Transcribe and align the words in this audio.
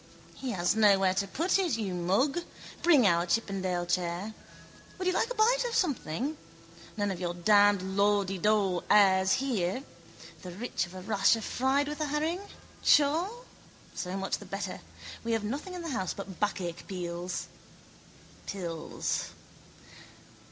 —He 0.33 0.49
has 0.49 0.75
nowhere 0.75 1.13
to 1.13 1.27
put 1.27 1.59
it, 1.59 1.77
you 1.77 1.93
mug. 1.93 2.39
Bring 2.81 3.05
in 3.05 3.11
our 3.13 3.27
chippendale 3.27 3.85
chair. 3.85 4.33
Would 4.97 5.05
you 5.05 5.13
like 5.13 5.29
a 5.29 5.35
bite 5.35 5.63
of 5.65 5.75
something? 5.75 6.37
None 6.97 7.11
of 7.11 7.19
your 7.19 7.35
damned 7.35 7.81
lawdeedaw 7.83 8.81
airs 8.89 9.33
here. 9.33 9.83
The 10.41 10.53
rich 10.53 10.87
of 10.87 10.95
a 10.95 11.01
rasher 11.01 11.41
fried 11.41 11.87
with 11.87 12.01
a 12.01 12.05
herring? 12.07 12.41
Sure? 12.81 13.43
So 13.93 14.17
much 14.17 14.39
the 14.39 14.45
better. 14.47 14.79
We 15.23 15.33
have 15.33 15.43
nothing 15.43 15.75
in 15.75 15.83
the 15.83 15.89
house 15.89 16.15
but 16.15 16.39
backache 16.39 16.87
pills. 16.87 17.45